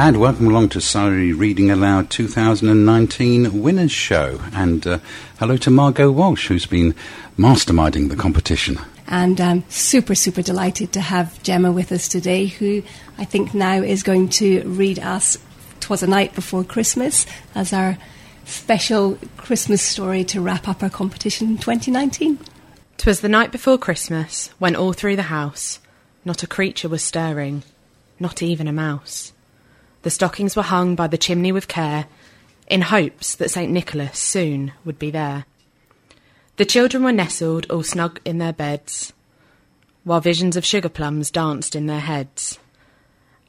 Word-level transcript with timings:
And 0.00 0.16
welcome 0.16 0.46
along 0.46 0.70
to 0.70 0.80
Surrey 0.80 1.34
Reading 1.34 1.70
Aloud 1.70 2.08
2019 2.08 3.60
Winners 3.60 3.92
Show. 3.92 4.40
And 4.54 4.86
uh, 4.86 4.98
hello 5.38 5.58
to 5.58 5.70
Margot 5.70 6.10
Walsh, 6.10 6.48
who's 6.48 6.64
been 6.64 6.94
masterminding 7.36 8.08
the 8.08 8.16
competition. 8.16 8.78
And 9.08 9.38
I'm 9.42 9.62
super, 9.68 10.14
super 10.14 10.40
delighted 10.40 10.94
to 10.94 11.02
have 11.02 11.42
Gemma 11.42 11.70
with 11.70 11.92
us 11.92 12.08
today, 12.08 12.46
who 12.46 12.82
I 13.18 13.26
think 13.26 13.52
now 13.52 13.82
is 13.82 14.02
going 14.02 14.30
to 14.30 14.62
read 14.62 14.98
us 14.98 15.36
Twas 15.80 16.02
a 16.02 16.06
Night 16.06 16.34
Before 16.34 16.64
Christmas 16.64 17.26
as 17.54 17.74
our 17.74 17.98
special 18.46 19.18
Christmas 19.36 19.82
story 19.82 20.24
to 20.24 20.40
wrap 20.40 20.66
up 20.66 20.82
our 20.82 20.88
competition 20.88 21.48
in 21.48 21.58
2019. 21.58 22.38
Twas 22.96 23.20
the 23.20 23.28
night 23.28 23.52
before 23.52 23.76
Christmas, 23.76 24.48
when 24.58 24.74
all 24.74 24.94
through 24.94 25.16
the 25.16 25.24
house 25.24 25.78
not 26.24 26.42
a 26.42 26.46
creature 26.46 26.88
was 26.88 27.04
stirring, 27.04 27.64
not 28.18 28.42
even 28.42 28.66
a 28.66 28.72
mouse. 28.72 29.34
The 30.02 30.10
stockings 30.10 30.56
were 30.56 30.62
hung 30.62 30.94
by 30.94 31.06
the 31.06 31.18
chimney 31.18 31.52
with 31.52 31.68
care, 31.68 32.06
in 32.66 32.82
hopes 32.82 33.34
that 33.34 33.50
St. 33.50 33.70
Nicholas 33.70 34.18
soon 34.18 34.72
would 34.84 34.98
be 34.98 35.10
there. 35.10 35.44
The 36.56 36.64
children 36.64 37.02
were 37.02 37.12
nestled 37.12 37.70
all 37.70 37.82
snug 37.82 38.20
in 38.24 38.38
their 38.38 38.52
beds, 38.52 39.12
while 40.04 40.20
visions 40.20 40.56
of 40.56 40.64
sugar 40.64 40.88
plums 40.88 41.30
danced 41.30 41.74
in 41.74 41.86
their 41.86 42.00
heads. 42.00 42.58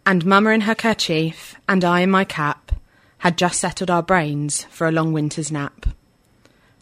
And 0.06 0.26
Mamma 0.26 0.50
in 0.50 0.62
her 0.62 0.76
kerchief, 0.76 1.56
and 1.70 1.86
I 1.86 2.02
in 2.02 2.12
my 2.12 2.26
cap, 2.26 2.72
had 3.20 3.38
just 3.38 3.60
settled 3.60 3.92
our 3.92 4.02
brains 4.02 4.64
for 4.72 4.88
a 4.88 4.92
long 4.92 5.14
winter's 5.14 5.52
nap. 5.52 5.86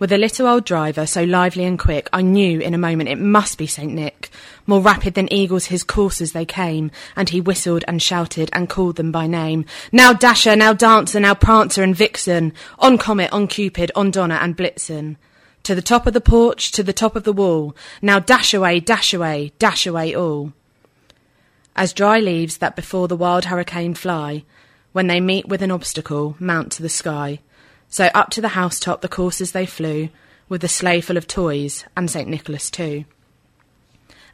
With 0.00 0.12
a 0.12 0.18
little 0.18 0.46
old 0.46 0.64
driver 0.64 1.04
so 1.04 1.24
lively 1.24 1.66
and 1.66 1.78
quick, 1.78 2.08
I 2.10 2.22
knew 2.22 2.58
in 2.58 2.72
a 2.72 2.78
moment 2.78 3.10
it 3.10 3.18
must 3.18 3.58
be 3.58 3.66
St. 3.66 3.92
Nick. 3.92 4.30
More 4.66 4.80
rapid 4.80 5.12
than 5.12 5.30
eagles 5.30 5.66
his 5.66 5.82
coursers 5.82 6.32
they 6.32 6.46
came, 6.46 6.90
and 7.16 7.28
he 7.28 7.42
whistled 7.42 7.84
and 7.86 8.00
shouted 8.00 8.48
and 8.54 8.66
called 8.66 8.96
them 8.96 9.12
by 9.12 9.26
name. 9.26 9.66
Now 9.92 10.14
Dasher, 10.14 10.56
now 10.56 10.72
Dancer, 10.72 11.20
now 11.20 11.34
Prancer 11.34 11.82
and 11.82 11.94
Vixen, 11.94 12.54
on 12.78 12.96
Comet, 12.96 13.30
on 13.30 13.46
Cupid, 13.46 13.92
on 13.94 14.10
Donner 14.10 14.36
and 14.36 14.56
Blitzen. 14.56 15.16
To 15.64 15.74
the 15.74 15.82
top 15.82 16.06
of 16.06 16.14
the 16.14 16.20
porch, 16.22 16.72
to 16.72 16.82
the 16.82 16.94
top 16.94 17.14
of 17.14 17.24
the 17.24 17.32
wall, 17.34 17.76
now 18.00 18.18
dash 18.18 18.54
away, 18.54 18.80
dash 18.80 19.12
away, 19.12 19.52
dash 19.58 19.86
away 19.86 20.14
all. 20.14 20.54
As 21.76 21.92
dry 21.92 22.20
leaves 22.20 22.56
that 22.56 22.74
before 22.74 23.06
the 23.06 23.16
wild 23.16 23.44
hurricane 23.44 23.92
fly, 23.92 24.44
when 24.92 25.08
they 25.08 25.20
meet 25.20 25.46
with 25.46 25.60
an 25.60 25.70
obstacle, 25.70 26.36
mount 26.40 26.72
to 26.72 26.82
the 26.82 26.88
sky, 26.88 27.40
so 27.90 28.06
up 28.14 28.30
to 28.30 28.40
the 28.40 28.48
housetop 28.48 29.02
the 29.02 29.08
coursers 29.08 29.52
they 29.52 29.66
flew, 29.66 30.08
with 30.48 30.62
the 30.62 30.68
sleigh 30.68 31.00
full 31.00 31.16
of 31.16 31.26
toys, 31.26 31.84
and 31.96 32.10
St. 32.10 32.28
Nicholas 32.28 32.70
too. 32.70 33.04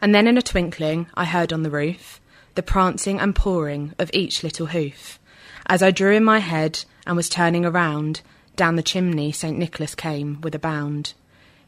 And 0.00 0.14
then 0.14 0.28
in 0.28 0.38
a 0.38 0.42
twinkling 0.42 1.08
I 1.14 1.24
heard 1.24 1.52
on 1.52 1.62
the 1.62 1.70
roof 1.70 2.20
the 2.54 2.62
prancing 2.62 3.20
and 3.20 3.34
pawing 3.34 3.94
of 3.98 4.10
each 4.14 4.42
little 4.42 4.66
hoof. 4.66 5.18
As 5.66 5.82
I 5.82 5.90
drew 5.90 6.14
in 6.14 6.24
my 6.24 6.38
head 6.38 6.84
and 7.06 7.16
was 7.16 7.28
turning 7.28 7.66
around, 7.66 8.22
down 8.56 8.76
the 8.76 8.82
chimney 8.82 9.30
St. 9.30 9.58
Nicholas 9.58 9.94
came 9.94 10.40
with 10.40 10.54
a 10.54 10.58
bound. 10.58 11.12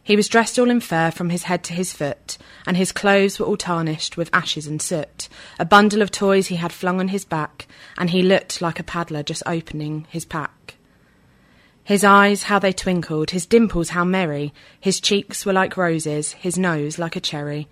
He 0.03 0.17
was 0.17 0.29
dressed 0.29 0.59
all 0.59 0.71
in 0.71 0.81
fur 0.81 1.11
from 1.11 1.29
his 1.29 1.43
head 1.43 1.63
to 1.65 1.75
his 1.75 1.93
foot, 1.93 2.39
and 2.67 2.79
his 2.79 2.93
clothes 2.93 3.39
were 3.39 3.45
all 3.45 3.59
tarnished 3.59 4.17
with 4.17 4.31
ashes 4.33 4.67
and 4.67 4.81
soot. 4.81 5.29
A 5.59 5.67
bundle 5.67 6.01
of 6.01 6.11
toys 6.11 6.47
he 6.47 6.57
had 6.57 6.73
flung 6.73 6.99
on 6.99 7.09
his 7.09 7.27
back, 7.27 7.67
and 7.99 8.09
he 8.09 8.23
looked 8.23 8.63
like 8.63 8.81
a 8.81 8.85
paddler 8.85 9.23
just 9.23 9.43
opening 9.45 10.07
his 10.09 10.25
pack. 10.25 10.77
His 11.89 12.05
eyes, 12.05 12.43
how 12.43 12.59
they 12.59 12.75
twinkled, 12.75 13.31
his 13.31 13.47
dimples, 13.47 13.89
how 13.89 14.05
merry, 14.05 14.53
his 14.79 15.01
cheeks 15.01 15.47
were 15.47 15.55
like 15.55 15.79
roses, 15.79 16.35
his 16.35 16.59
nose 16.59 16.99
like 16.99 17.17
a 17.17 17.21
cherry. 17.21 17.67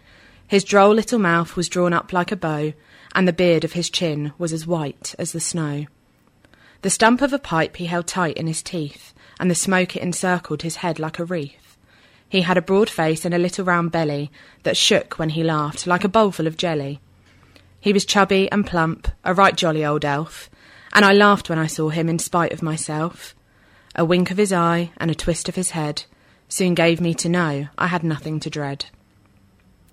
His 0.49 0.65
droll 0.65 0.95
little 0.95 1.19
mouth 1.19 1.55
was 1.55 1.69
drawn 1.69 1.93
up 1.93 2.15
like 2.15 2.33
a 2.33 2.37
bow, 2.37 2.73
and 3.15 3.29
the 3.29 3.35
beard 3.35 3.63
of 3.63 3.75
his 3.75 3.91
chin 3.91 4.33
was 4.39 4.55
as 4.55 4.67
white 4.67 5.15
as 5.19 5.33
the 5.33 5.39
snow. 5.39 5.85
The 6.81 6.89
stump 6.89 7.21
of 7.21 7.35
a 7.35 7.39
pipe 7.39 7.77
he 7.77 7.85
held 7.85 8.07
tight 8.07 8.39
in 8.39 8.47
his 8.47 8.63
teeth, 8.63 9.13
and 9.39 9.51
the 9.51 9.55
smoke 9.55 9.97
it 9.97 10.03
encircled 10.03 10.63
his 10.63 10.77
head 10.77 10.99
like 10.99 11.19
a 11.19 11.25
wreath. 11.27 11.77
He 12.27 12.41
had 12.41 12.57
a 12.57 12.63
broad 12.63 12.89
face 12.89 13.27
and 13.27 13.35
a 13.35 13.39
little 13.39 13.67
round 13.67 13.93
belly 13.93 14.31
that 14.63 14.79
shook 14.79 15.19
when 15.19 15.29
he 15.29 15.45
laughed, 15.45 15.87
like 15.87 16.05
a 16.05 16.09
bowlful 16.09 16.47
of 16.47 16.57
jelly. 16.57 17.03
He 17.81 17.93
was 17.93 18.07
chubby 18.07 18.51
and 18.51 18.67
plump, 18.67 19.09
a 19.25 19.35
right 19.35 19.55
jolly 19.55 19.85
old 19.85 20.07
elf, 20.07 20.49
and 20.95 21.05
I 21.05 21.13
laughed 21.13 21.51
when 21.51 21.59
I 21.59 21.67
saw 21.67 21.91
him 21.91 22.09
in 22.09 22.19
spite 22.19 22.55
of 22.55 22.63
myself. 22.63 23.35
A 23.99 24.05
wink 24.05 24.31
of 24.31 24.37
his 24.37 24.53
eye 24.53 24.91
and 24.99 25.11
a 25.11 25.15
twist 25.15 25.49
of 25.49 25.55
his 25.55 25.71
head 25.71 26.05
soon 26.49 26.75
gave 26.75 27.01
me 27.01 27.15
to 27.15 27.31
know 27.31 27.69
I 27.79 27.87
had 27.87 28.05
nothing 28.05 28.39
to 28.41 28.51
dread. 28.51 28.87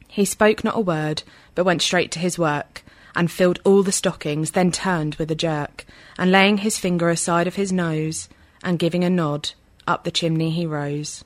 He 0.09 0.25
spoke 0.25 0.63
not 0.63 0.75
a 0.75 0.81
word, 0.81 1.23
but 1.55 1.63
went 1.63 1.81
straight 1.81 2.11
to 2.11 2.19
his 2.19 2.37
work, 2.37 2.83
and 3.15 3.31
filled 3.31 3.59
all 3.63 3.81
the 3.81 3.93
stockings, 3.93 4.51
then 4.51 4.71
turned 4.73 5.15
with 5.15 5.31
a 5.31 5.35
jerk, 5.35 5.85
and 6.17 6.31
laying 6.31 6.57
his 6.57 6.77
finger 6.77 7.09
aside 7.09 7.47
of 7.47 7.55
his 7.55 7.71
nose, 7.71 8.27
and 8.61 8.77
giving 8.77 9.05
a 9.05 9.09
nod, 9.09 9.51
up 9.87 10.03
the 10.03 10.11
chimney 10.11 10.51
he 10.51 10.65
rose. 10.65 11.23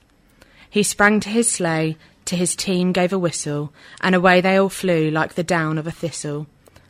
He 0.70 0.84
sprang 0.84 1.20
to 1.22 1.30
his 1.30 1.52
sleigh, 1.52 1.98
to 2.26 2.36
his 2.36 2.56
team 2.56 2.92
gave 2.92 3.12
a 3.12 3.18
whistle, 3.20 3.74
and 4.02 4.14
away 4.14 4.40
they 4.40 4.56
all 4.56 4.70
flew 4.70 5.10
like 5.10 5.34
the 5.34 5.44
down 5.44 5.80
of 5.80 5.88
a 5.88 5.92
thistle. 5.92 6.46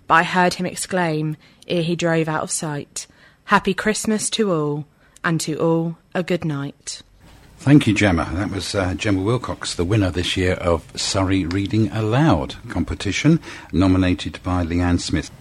But 0.06 0.14
I 0.16 0.24
heard 0.24 0.56
him 0.56 0.66
exclaim, 0.66 1.38
ere 1.68 1.82
he 1.84 1.96
drove 1.96 2.28
out 2.28 2.44
of 2.44 2.52
sight, 2.52 3.08
Happy 3.46 3.74
Christmas 3.74 4.30
to 4.32 4.52
all, 4.52 4.86
and 5.24 5.40
to 5.42 5.56
all 5.58 5.98
a 6.14 6.24
good 6.24 6.46
night. 6.46 7.02
Thank 7.60 7.88
you, 7.88 7.94
Gemma. 7.94 8.30
That 8.34 8.52
was 8.52 8.76
uh, 8.76 8.94
Gemma 8.94 9.22
Wilcox, 9.22 9.74
the 9.74 9.84
winner 9.84 10.12
this 10.12 10.38
year 10.38 10.54
of 10.54 10.86
Surrey 10.96 11.46
Reading 11.46 11.90
Aloud 11.92 12.56
competition, 12.70 13.40
nominated 13.72 14.40
by 14.44 14.64
Leanne 14.64 15.00
Smith. 15.00 15.32